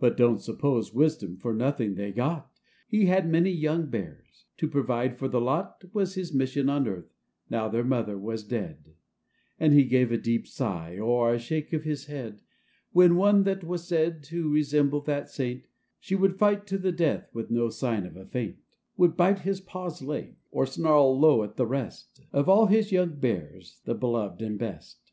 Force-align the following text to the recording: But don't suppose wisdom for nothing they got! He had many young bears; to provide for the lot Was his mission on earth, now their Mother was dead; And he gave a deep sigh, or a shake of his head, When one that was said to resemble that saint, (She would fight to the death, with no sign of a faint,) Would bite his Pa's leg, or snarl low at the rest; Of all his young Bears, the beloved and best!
But 0.00 0.16
don't 0.16 0.40
suppose 0.40 0.92
wisdom 0.92 1.36
for 1.36 1.54
nothing 1.54 1.94
they 1.94 2.10
got! 2.10 2.50
He 2.88 3.06
had 3.06 3.30
many 3.30 3.52
young 3.52 3.86
bears; 3.88 4.46
to 4.56 4.66
provide 4.66 5.16
for 5.16 5.28
the 5.28 5.40
lot 5.40 5.84
Was 5.92 6.14
his 6.14 6.34
mission 6.34 6.68
on 6.68 6.88
earth, 6.88 7.14
now 7.48 7.68
their 7.68 7.84
Mother 7.84 8.18
was 8.18 8.42
dead; 8.42 8.96
And 9.60 9.72
he 9.72 9.84
gave 9.84 10.10
a 10.10 10.16
deep 10.18 10.48
sigh, 10.48 10.98
or 10.98 11.32
a 11.32 11.38
shake 11.38 11.72
of 11.72 11.84
his 11.84 12.06
head, 12.06 12.42
When 12.90 13.14
one 13.14 13.44
that 13.44 13.62
was 13.62 13.86
said 13.86 14.24
to 14.24 14.50
resemble 14.50 15.00
that 15.02 15.30
saint, 15.30 15.62
(She 16.00 16.16
would 16.16 16.40
fight 16.40 16.66
to 16.66 16.76
the 16.76 16.90
death, 16.90 17.30
with 17.32 17.48
no 17.52 17.68
sign 17.68 18.04
of 18.04 18.16
a 18.16 18.26
faint,) 18.26 18.56
Would 18.96 19.16
bite 19.16 19.42
his 19.42 19.60
Pa's 19.60 20.02
leg, 20.02 20.34
or 20.50 20.66
snarl 20.66 21.16
low 21.16 21.44
at 21.44 21.54
the 21.54 21.68
rest; 21.68 22.20
Of 22.32 22.48
all 22.48 22.66
his 22.66 22.90
young 22.90 23.14
Bears, 23.20 23.80
the 23.84 23.94
beloved 23.94 24.42
and 24.42 24.58
best! 24.58 25.12